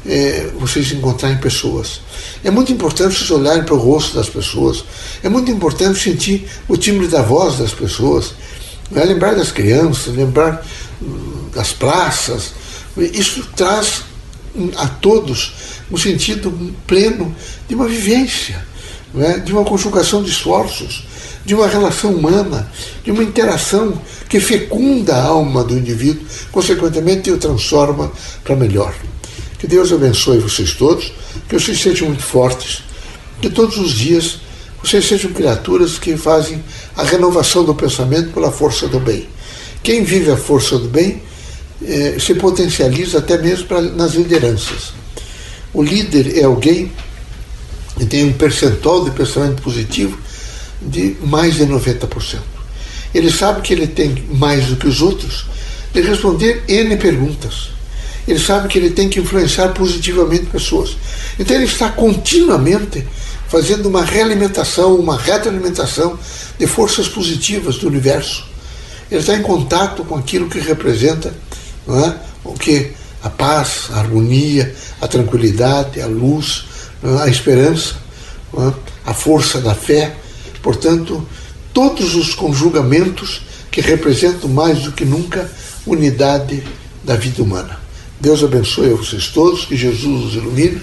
é, 0.05 0.51
vocês 0.59 0.91
encontrarem 0.91 1.37
pessoas. 1.37 2.01
É 2.43 2.51
muito 2.51 2.71
importante 2.71 3.17
vocês 3.17 3.31
olharem 3.31 3.63
para 3.63 3.73
o 3.73 3.77
rosto 3.77 4.15
das 4.15 4.29
pessoas. 4.29 4.83
É 5.23 5.29
muito 5.29 5.49
importante 5.49 5.99
sentir 5.99 6.47
o 6.67 6.77
timbre 6.77 7.07
da 7.07 7.21
voz 7.21 7.57
das 7.57 7.73
pessoas. 7.73 8.33
É? 8.95 9.03
Lembrar 9.03 9.33
das 9.33 9.51
crianças, 9.51 10.13
lembrar 10.13 10.63
hum, 11.01 11.34
das 11.55 11.71
praças. 11.71 12.53
Isso 12.97 13.47
traz 13.55 14.03
a 14.77 14.87
todos 14.87 15.53
um 15.91 15.97
sentido 15.97 16.51
pleno 16.85 17.35
de 17.67 17.75
uma 17.75 17.87
vivência, 17.87 18.63
é? 19.17 19.39
de 19.39 19.51
uma 19.51 19.63
conjugação 19.63 20.21
de 20.21 20.29
esforços, 20.29 21.05
de 21.45 21.53
uma 21.53 21.67
relação 21.67 22.13
humana, 22.13 22.71
de 23.03 23.11
uma 23.11 23.23
interação 23.23 23.99
que 24.27 24.39
fecunda 24.39 25.15
a 25.15 25.23
alma 25.23 25.63
do 25.63 25.77
indivíduo, 25.77 26.25
consequentemente 26.51 27.31
o 27.31 27.37
transforma 27.37 28.11
para 28.43 28.55
melhor. 28.55 28.93
Que 29.59 29.67
Deus 29.67 29.91
abençoe 29.91 30.39
vocês 30.39 30.73
todos, 30.73 31.13
que 31.47 31.57
vocês 31.57 31.79
sejam 31.79 32.07
muito 32.07 32.23
fortes, 32.23 32.83
que 33.41 33.49
todos 33.49 33.77
os 33.77 33.91
dias 33.93 34.39
vocês 34.83 35.07
sejam 35.07 35.31
criaturas 35.33 35.97
que 35.97 36.15
fazem 36.15 36.63
a 36.95 37.03
renovação 37.03 37.63
do 37.63 37.73
pensamento 37.73 38.31
pela 38.31 38.51
força 38.51 38.87
do 38.87 38.99
bem. 38.99 39.27
Quem 39.81 40.03
vive 40.03 40.31
a 40.31 40.37
força 40.37 40.77
do 40.77 40.87
bem 40.87 41.21
eh, 41.87 42.17
se 42.19 42.35
potencializa 42.35 43.19
até 43.19 43.37
mesmo 43.37 43.67
pra, 43.67 43.81
nas 43.81 44.13
lideranças. 44.13 44.93
O 45.73 45.83
líder 45.83 46.37
é 46.37 46.43
alguém 46.43 46.91
que 47.97 48.05
tem 48.05 48.25
um 48.25 48.33
percentual 48.33 49.03
de 49.03 49.11
pensamento 49.11 49.61
positivo 49.61 50.17
de 50.81 51.15
mais 51.21 51.55
de 51.55 51.65
90%. 51.65 52.39
Ele 53.13 53.31
sabe 53.31 53.61
que 53.61 53.73
ele 53.73 53.87
tem 53.87 54.25
mais 54.33 54.65
do 54.67 54.75
que 54.75 54.87
os 54.87 55.01
outros 55.01 55.45
de 55.93 56.01
responder 56.01 56.63
N 56.67 56.97
perguntas. 56.97 57.69
Ele 58.27 58.39
sabe 58.39 58.67
que 58.67 58.77
ele 58.77 58.89
tem 58.89 59.07
que 59.07 59.19
influenciar 59.19 59.69
positivamente 59.69 60.47
pessoas. 60.47 60.97
Então 61.39 61.55
ele 61.55 61.65
está 61.65 61.89
continuamente 61.89 63.05
fazendo 63.47 63.87
uma 63.87 64.03
realimentação, 64.03 64.95
uma 64.95 65.17
retroalimentação 65.17 66.19
de 66.57 66.67
forças 66.67 67.07
positivas 67.07 67.77
do 67.77 67.87
universo. 67.87 68.45
Ele 69.09 69.21
está 69.21 69.35
em 69.35 69.41
contato 69.41 70.03
com 70.03 70.15
aquilo 70.15 70.49
que 70.49 70.59
representa 70.59 71.33
não 71.87 72.05
é? 72.05 72.15
o 72.43 72.53
que 72.53 72.91
a 73.23 73.29
paz, 73.29 73.89
a 73.91 73.99
harmonia, 73.99 74.75
a 75.01 75.07
tranquilidade, 75.07 76.01
a 76.01 76.07
luz, 76.07 76.65
é? 77.03 77.23
a 77.23 77.27
esperança, 77.27 77.95
é? 78.57 78.73
a 79.05 79.13
força 79.13 79.59
da 79.59 79.73
fé. 79.73 80.15
Portanto, 80.61 81.27
todos 81.73 82.15
os 82.15 82.33
conjugamentos 82.33 83.41
que 83.71 83.81
representam 83.81 84.49
mais 84.49 84.83
do 84.83 84.91
que 84.91 85.03
nunca 85.03 85.51
unidade 85.85 86.63
da 87.03 87.15
vida 87.15 87.43
humana. 87.43 87.79
Deus 88.19 88.43
abençoe 88.43 88.93
a 88.93 88.95
vocês 88.95 89.27
todos, 89.27 89.65
que 89.65 89.75
Jesus 89.75 90.25
os 90.25 90.35
ilumine. 90.35 90.81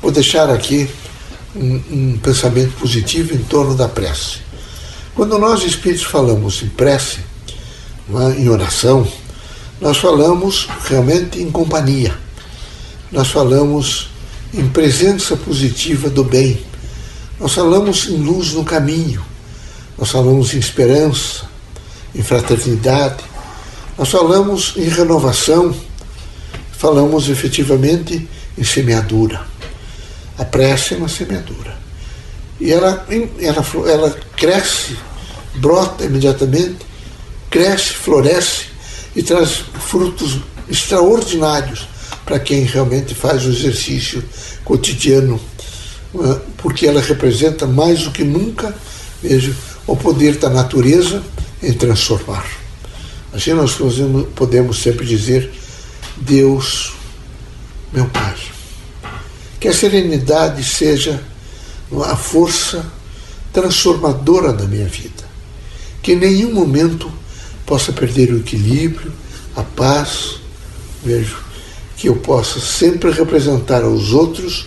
Vou 0.00 0.10
deixar 0.10 0.48
aqui 0.48 0.88
um, 1.54 1.82
um 1.90 2.18
pensamento 2.18 2.72
positivo 2.78 3.34
em 3.34 3.38
torno 3.38 3.74
da 3.74 3.88
prece. 3.88 4.38
Quando 5.14 5.38
nós 5.38 5.62
espíritos 5.62 6.04
falamos 6.04 6.62
em 6.62 6.68
prece, 6.68 7.18
é, 8.08 8.40
em 8.40 8.48
oração, 8.48 9.06
nós 9.80 9.96
falamos 9.96 10.68
realmente 10.84 11.40
em 11.40 11.50
companhia. 11.50 12.14
Nós 13.10 13.28
falamos 13.28 14.10
em 14.52 14.68
presença 14.68 15.36
positiva 15.36 16.10
do 16.10 16.22
bem. 16.22 16.62
Nós 17.38 17.54
falamos 17.54 18.06
em 18.08 18.18
luz 18.18 18.52
no 18.52 18.62
caminho. 18.62 19.24
Nós 19.96 20.10
falamos 20.10 20.52
em 20.52 20.58
esperança, 20.58 21.48
em 22.14 22.22
fraternidade. 22.22 23.24
Nós 23.96 24.10
falamos 24.10 24.74
em 24.76 24.86
renovação. 24.86 25.74
Falamos 26.72 27.30
efetivamente 27.30 28.28
em 28.58 28.64
semeadura. 28.64 29.46
A 30.36 30.44
prece 30.44 30.94
é 30.94 30.96
uma 30.98 31.08
semeadura. 31.08 31.78
E 32.60 32.70
ela, 32.70 33.06
ela, 33.40 33.66
ela 33.88 34.20
cresce, 34.36 34.94
brota 35.54 36.04
imediatamente, 36.04 36.78
cresce, 37.48 37.94
floresce 37.94 38.69
e 39.20 39.22
traz 39.22 39.64
frutos 39.78 40.38
extraordinários 40.66 41.86
para 42.24 42.40
quem 42.40 42.64
realmente 42.64 43.14
faz 43.14 43.44
o 43.44 43.50
exercício 43.50 44.24
cotidiano, 44.64 45.38
é? 46.14 46.40
porque 46.56 46.86
ela 46.86 47.02
representa 47.02 47.66
mais 47.66 48.04
do 48.04 48.12
que 48.12 48.24
nunca, 48.24 48.74
veja, 49.22 49.54
o 49.86 49.94
poder 49.94 50.38
da 50.38 50.48
natureza 50.48 51.22
em 51.62 51.70
transformar. 51.74 52.46
Assim 53.30 53.52
nós 53.52 53.76
podemos 54.34 54.80
sempre 54.80 55.04
dizer: 55.04 55.52
Deus, 56.16 56.94
meu 57.92 58.06
Pai. 58.06 58.36
Que 59.60 59.68
a 59.68 59.74
serenidade 59.74 60.64
seja 60.64 61.22
a 62.06 62.16
força 62.16 62.90
transformadora 63.52 64.50
da 64.50 64.64
minha 64.64 64.88
vida. 64.88 65.28
Que 66.02 66.12
em 66.12 66.16
nenhum 66.16 66.54
momento 66.54 67.19
possa 67.70 67.92
perder 67.92 68.32
o 68.32 68.38
equilíbrio, 68.38 69.12
a 69.54 69.62
paz. 69.62 70.40
Vejo 71.04 71.38
que 71.96 72.08
eu 72.08 72.16
possa 72.16 72.58
sempre 72.58 73.12
representar 73.12 73.84
aos 73.84 74.12
outros 74.12 74.66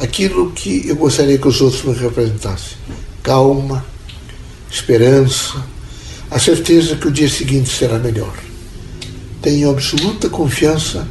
aquilo 0.00 0.50
que 0.52 0.88
eu 0.88 0.96
gostaria 0.96 1.36
que 1.36 1.46
os 1.46 1.60
outros 1.60 1.82
me 1.84 1.92
representassem: 1.92 2.78
calma, 3.22 3.84
esperança, 4.70 5.62
a 6.30 6.38
certeza 6.38 6.96
que 6.96 7.06
o 7.06 7.10
dia 7.10 7.28
seguinte 7.28 7.68
será 7.68 7.98
melhor. 7.98 8.34
Tenho 9.42 9.70
absoluta 9.70 10.30
confiança 10.30 11.06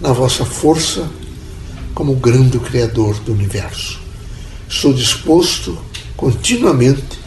na 0.00 0.12
vossa 0.12 0.44
força 0.44 1.10
como 1.94 2.14
grande 2.14 2.60
Criador 2.60 3.18
do 3.20 3.32
universo. 3.32 3.98
Estou 4.68 4.92
disposto 4.92 5.76
continuamente 6.16 7.18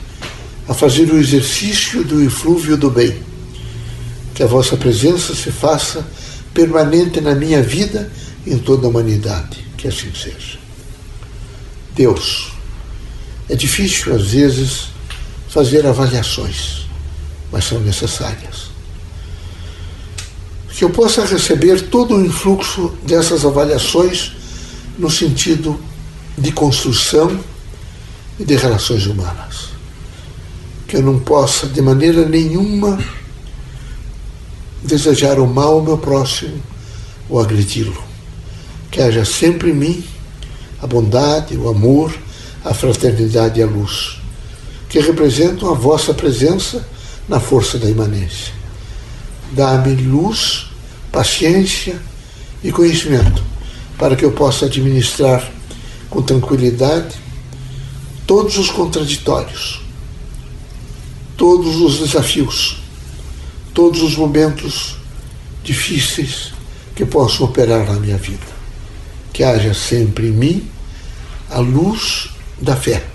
a 0.65 0.73
fazer 0.73 1.11
o 1.11 1.19
exercício 1.19 2.05
do 2.05 2.23
eflúvio 2.23 2.77
do 2.77 2.89
bem. 2.89 3.28
Que 4.39 4.43
a 4.43 4.47
vossa 4.47 4.77
presença 4.77 5.35
se 5.35 5.51
faça 5.51 6.07
permanente 6.53 7.19
na 7.19 7.35
minha 7.35 7.61
vida 7.61 8.09
e 8.45 8.53
em 8.53 8.57
toda 8.57 8.87
a 8.87 8.89
humanidade. 8.89 9.67
Que 9.75 9.89
assim 9.89 10.13
seja. 10.15 10.57
Deus, 11.93 12.53
é 13.49 13.55
difícil 13.57 14.15
às 14.15 14.27
vezes 14.27 14.91
fazer 15.49 15.85
avaliações, 15.85 16.85
mas 17.51 17.65
são 17.65 17.81
necessárias. 17.81 18.69
Que 20.69 20.85
eu 20.85 20.89
possa 20.89 21.25
receber 21.25 21.89
todo 21.89 22.15
o 22.15 22.25
influxo 22.25 22.97
dessas 23.03 23.43
avaliações 23.43 24.31
no 24.97 25.11
sentido 25.11 25.77
de 26.37 26.53
construção 26.53 27.37
e 28.39 28.45
de 28.45 28.55
relações 28.55 29.05
humanas. 29.05 29.71
Que 30.87 30.95
eu 30.95 31.01
não 31.01 31.19
possa, 31.19 31.67
de 31.67 31.81
maneira 31.81 32.25
nenhuma, 32.25 32.97
desejar 34.83 35.39
o 35.39 35.47
mal 35.47 35.73
ao 35.73 35.81
meu 35.81 35.97
próximo 35.97 36.61
ou 37.29 37.39
agredi-lo. 37.39 38.03
Que 38.89 39.01
haja 39.01 39.23
sempre 39.25 39.71
em 39.71 39.75
mim 39.75 40.03
a 40.81 40.87
bondade, 40.87 41.55
o 41.57 41.69
amor, 41.69 42.15
a 42.63 42.73
fraternidade 42.73 43.59
e 43.59 43.63
a 43.63 43.65
luz, 43.65 44.17
que 44.87 44.99
representam 44.99 45.69
a 45.69 45.73
vossa 45.73 46.13
presença 46.13 46.85
na 47.27 47.39
força 47.39 47.77
da 47.77 47.89
imanência. 47.89 48.53
Dá-me 49.51 49.95
luz, 49.95 50.67
paciência 51.11 51.99
e 52.63 52.71
conhecimento 52.71 53.43
para 53.97 54.15
que 54.15 54.23
eu 54.23 54.31
possa 54.31 54.65
administrar 54.65 55.51
com 56.09 56.21
tranquilidade 56.21 57.15
todos 58.25 58.57
os 58.57 58.69
contraditórios, 58.71 59.81
todos 61.35 61.75
os 61.81 61.99
desafios, 61.99 62.78
todos 63.73 64.01
os 64.01 64.15
momentos 64.15 64.97
difíceis 65.63 66.53
que 66.95 67.05
possam 67.05 67.45
operar 67.45 67.85
na 67.85 67.99
minha 67.99 68.17
vida. 68.17 68.59
Que 69.31 69.43
haja 69.43 69.73
sempre 69.73 70.27
em 70.27 70.31
mim 70.31 70.71
a 71.49 71.59
luz 71.59 72.29
da 72.61 72.75
fé, 72.75 73.05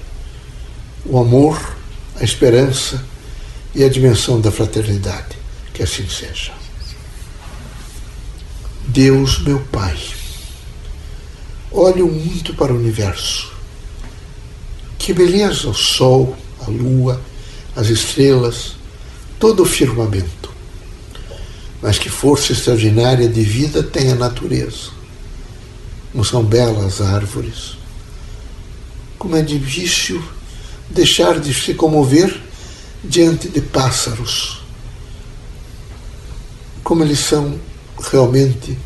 o 1.04 1.18
amor, 1.18 1.76
a 2.18 2.24
esperança 2.24 3.04
e 3.74 3.84
a 3.84 3.88
dimensão 3.88 4.40
da 4.40 4.50
fraternidade. 4.50 5.36
Que 5.72 5.82
assim 5.82 6.08
seja. 6.08 6.52
Deus, 8.86 9.40
meu 9.40 9.60
Pai 9.72 9.96
olho 11.74 12.06
muito 12.06 12.54
para 12.54 12.72
o 12.72 12.76
universo. 12.76 13.52
Que 14.96 15.12
beleza 15.12 15.68
o 15.68 15.74
sol, 15.74 16.36
a 16.64 16.70
lua, 16.70 17.20
as 17.74 17.88
estrelas, 17.88 18.76
todo 19.38 19.62
o 19.62 19.66
firmamento. 19.66 20.52
Mas 21.82 21.98
que 21.98 22.08
força 22.08 22.52
extraordinária 22.52 23.28
de 23.28 23.42
vida 23.42 23.82
tem 23.82 24.10
a 24.10 24.14
natureza. 24.14 24.90
Como 26.12 26.24
são 26.24 26.42
belas 26.42 27.00
árvores. 27.00 27.76
Como 29.18 29.36
é 29.36 29.42
difícil 29.42 30.22
deixar 30.90 31.40
de 31.40 31.52
se 31.52 31.74
comover 31.74 32.40
diante 33.02 33.48
de 33.48 33.60
pássaros. 33.60 34.62
Como 36.82 37.02
eles 37.02 37.18
são 37.18 37.58
realmente 38.10 38.78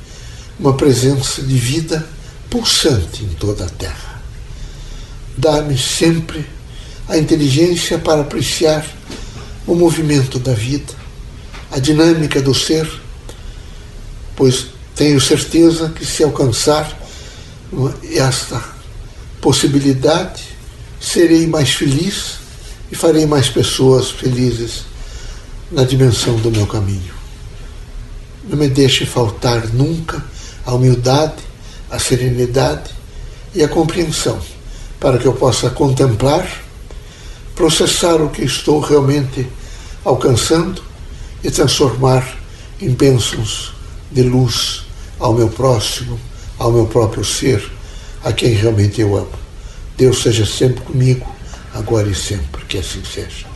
uma 0.58 0.74
presença 0.74 1.42
de 1.42 1.56
vida 1.56 2.08
pulsante 2.50 3.24
em 3.24 3.28
toda 3.34 3.64
a 3.64 3.68
terra. 3.68 4.22
Dá-me 5.36 5.78
sempre 5.78 6.44
a 7.08 7.16
inteligência 7.16 7.98
para 7.98 8.22
apreciar 8.22 8.84
o 9.68 9.76
movimento 9.76 10.40
da 10.40 10.52
vida, 10.52 10.92
a 11.70 11.78
dinâmica 11.78 12.42
do 12.42 12.52
ser, 12.52 12.90
pois 14.34 14.66
tenho 14.96 15.20
certeza 15.20 15.90
que 15.90 16.04
se 16.04 16.24
alcançar 16.24 16.98
esta 18.10 18.60
possibilidade, 19.40 20.42
serei 21.00 21.46
mais 21.46 21.70
feliz 21.70 22.38
e 22.90 22.96
farei 22.96 23.26
mais 23.26 23.48
pessoas 23.48 24.10
felizes 24.10 24.86
na 25.70 25.84
dimensão 25.84 26.34
do 26.36 26.50
meu 26.50 26.66
caminho. 26.66 27.14
Não 28.48 28.58
me 28.58 28.68
deixe 28.68 29.06
faltar 29.06 29.68
nunca 29.68 30.24
a 30.66 30.74
humildade 30.74 31.48
a 31.90 31.98
serenidade 31.98 32.90
e 33.54 33.62
a 33.62 33.68
compreensão, 33.68 34.38
para 35.00 35.18
que 35.18 35.26
eu 35.26 35.32
possa 35.32 35.70
contemplar, 35.70 36.46
processar 37.54 38.16
o 38.16 38.28
que 38.28 38.44
estou 38.44 38.80
realmente 38.80 39.46
alcançando 40.08 40.82
e 41.44 41.50
transformar 41.50 42.38
em 42.80 42.90
bênçãos 42.90 43.74
de 44.10 44.22
luz 44.22 44.86
ao 45.18 45.34
meu 45.34 45.48
próximo, 45.48 46.18
ao 46.58 46.72
meu 46.72 46.86
próprio 46.86 47.24
ser, 47.24 47.70
a 48.24 48.32
quem 48.32 48.52
realmente 48.54 49.00
eu 49.00 49.16
amo. 49.16 49.38
Deus 49.96 50.22
seja 50.22 50.46
sempre 50.46 50.80
comigo, 50.82 51.30
agora 51.74 52.08
e 52.08 52.14
sempre, 52.14 52.64
que 52.64 52.78
assim 52.78 53.02
seja. 53.04 53.46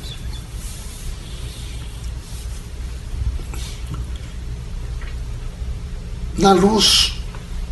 Na 6.37 6.53
luz 6.53 7.15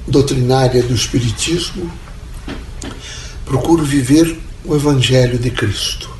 doutrinária 0.06 0.82
do 0.82 0.94
Espiritismo, 0.94 1.90
procuro 3.44 3.84
viver 3.84 4.38
o 4.64 4.74
Evangelho 4.74 5.38
de 5.38 5.50
Cristo. 5.50 6.19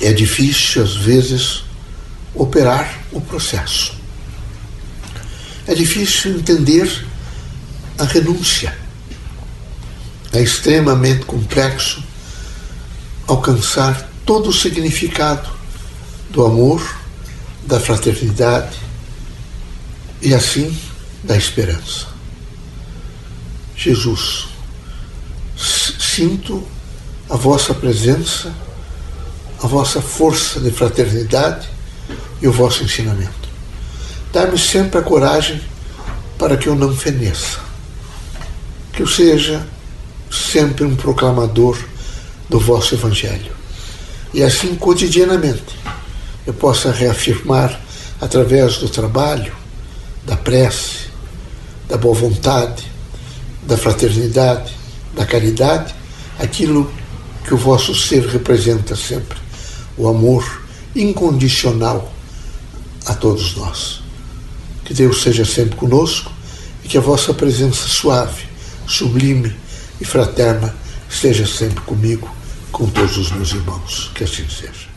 É 0.00 0.12
difícil, 0.12 0.82
às 0.82 0.94
vezes, 0.94 1.62
operar 2.34 3.00
o 3.12 3.20
processo. 3.20 3.94
É 5.66 5.74
difícil 5.74 6.38
entender 6.38 7.06
a 7.98 8.04
renúncia. 8.04 8.76
É 10.32 10.42
extremamente 10.42 11.24
complexo 11.24 12.02
alcançar 13.26 14.08
todo 14.24 14.50
o 14.50 14.52
significado 14.52 15.50
do 16.30 16.44
amor, 16.44 16.82
da 17.66 17.80
fraternidade 17.80 18.76
e 20.20 20.34
assim 20.34 20.76
da 21.24 21.36
esperança. 21.36 22.06
Jesus, 23.76 24.46
sinto 25.98 26.66
a 27.28 27.36
vossa 27.36 27.74
presença, 27.74 28.54
a 29.66 29.68
vossa 29.68 30.00
força 30.00 30.60
de 30.60 30.70
fraternidade 30.70 31.68
e 32.40 32.46
o 32.46 32.52
vosso 32.52 32.84
ensinamento. 32.84 33.48
Dá-me 34.32 34.56
sempre 34.56 35.00
a 35.00 35.02
coragem 35.02 35.60
para 36.38 36.56
que 36.56 36.68
eu 36.68 36.76
não 36.76 36.94
feneça, 36.94 37.58
que 38.92 39.02
eu 39.02 39.08
seja 39.08 39.66
sempre 40.30 40.84
um 40.84 40.94
proclamador 40.94 41.76
do 42.48 42.60
vosso 42.60 42.94
Evangelho. 42.94 43.50
E 44.32 44.40
assim, 44.40 44.76
cotidianamente, 44.76 45.76
eu 46.46 46.54
possa 46.54 46.92
reafirmar, 46.92 47.80
através 48.20 48.78
do 48.78 48.88
trabalho, 48.88 49.52
da 50.24 50.36
prece, 50.36 51.08
da 51.88 51.96
boa 51.96 52.14
vontade, 52.14 52.84
da 53.64 53.76
fraternidade, 53.76 54.72
da 55.12 55.26
caridade, 55.26 55.92
aquilo 56.38 56.88
que 57.44 57.52
o 57.52 57.56
vosso 57.56 57.96
ser 57.96 58.24
representa 58.26 58.94
sempre, 58.94 59.45
o 59.96 60.08
amor 60.08 60.62
incondicional 60.94 62.12
a 63.06 63.14
todos 63.14 63.56
nós. 63.56 64.02
Que 64.84 64.94
Deus 64.94 65.22
seja 65.22 65.44
sempre 65.44 65.76
conosco 65.76 66.30
e 66.84 66.88
que 66.88 66.98
a 66.98 67.00
vossa 67.00 67.34
presença 67.34 67.88
suave, 67.88 68.44
sublime 68.86 69.54
e 70.00 70.04
fraterna 70.04 70.74
esteja 71.08 71.46
sempre 71.46 71.80
comigo, 71.82 72.28
com 72.70 72.86
todos 72.86 73.16
os 73.16 73.30
meus 73.32 73.52
irmãos. 73.52 74.10
Que 74.14 74.24
assim 74.24 74.46
seja. 74.48 74.95